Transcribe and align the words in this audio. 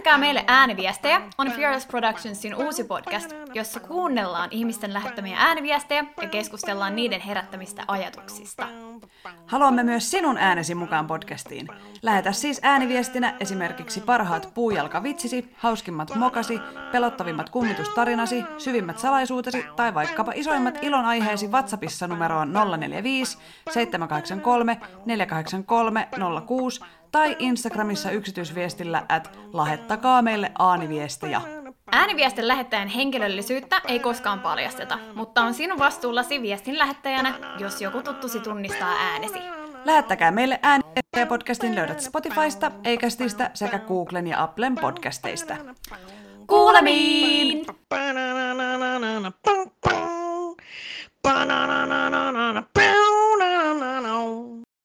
Lähettäkää 0.00 0.18
meille 0.18 0.44
ääniviestejä 0.46 1.22
on 1.38 1.52
Fearless 1.52 1.86
Productionsin 1.86 2.54
uusi 2.54 2.84
podcast, 2.84 3.30
jossa 3.54 3.80
kuunnellaan 3.80 4.48
ihmisten 4.52 4.92
lähettämiä 4.92 5.36
ääniviestejä 5.38 6.04
ja 6.22 6.28
keskustellaan 6.28 6.96
niiden 6.96 7.20
herättämistä 7.20 7.84
ajatuksista. 7.88 8.68
Haluamme 9.46 9.82
myös 9.82 10.10
sinun 10.10 10.38
äänesi 10.38 10.74
mukaan 10.74 11.06
podcastiin. 11.06 11.68
Lähetä 12.02 12.32
siis 12.32 12.60
ääniviestinä 12.62 13.36
esimerkiksi 13.40 14.00
parhaat 14.00 14.50
puujalkavitsisi, 14.54 15.54
hauskimmat 15.56 16.14
mokasi, 16.14 16.60
pelottavimmat 16.92 17.50
kummitustarinasi, 17.50 18.44
syvimmät 18.58 18.98
salaisuutesi 18.98 19.64
tai 19.76 19.94
vaikkapa 19.94 20.32
isoimmat 20.34 20.78
ilonaiheesi 20.82 21.48
WhatsAppissa 21.48 22.06
numeroon 22.06 22.52
045 22.52 23.38
783 23.70 24.80
483 25.06 26.08
06 26.46 26.80
tai 27.12 27.36
Instagramissa 27.38 28.10
yksityisviestillä 28.10 29.02
at 29.08 29.38
lahettakaa 29.52 30.22
meille 30.22 30.52
aaniviestejä. 30.58 31.59
Ääniviestin 31.92 32.48
lähettäjän 32.48 32.88
henkilöllisyyttä 32.88 33.80
ei 33.88 33.98
koskaan 34.00 34.40
paljasteta, 34.40 34.98
mutta 35.14 35.42
on 35.42 35.54
sinun 35.54 35.78
vastuullasi 35.78 36.42
viestin 36.42 36.78
lähettäjänä, 36.78 37.34
jos 37.58 37.82
joku 37.82 38.02
tuttusi 38.02 38.40
tunnistaa 38.40 38.96
äänesi. 39.00 39.38
Lähettäkää 39.84 40.30
meille 40.30 40.60
ääniviestejä 40.62 41.26
podcastin 41.28 41.74
löydät 41.74 42.00
Spotifysta, 42.00 42.70
Acastista 42.94 43.50
sekä 43.54 43.78
Googlen 43.78 44.26
ja 44.26 44.42
Applen 44.42 44.74
podcasteista. 44.74 45.56
Kuulemiin! 46.46 47.66
Banana 51.22 52.09